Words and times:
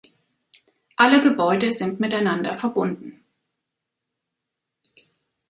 Alle 0.95 1.21
Gebäude 1.21 1.71
sind 1.71 1.99
miteinander 1.99 2.55
verbunden. 2.57 3.23